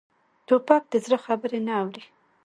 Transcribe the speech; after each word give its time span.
توپک 0.47 0.83
د 0.89 0.93
زړه 1.05 1.17
خبرې 1.25 1.59
نه 1.67 1.73
اوري. 1.81 2.03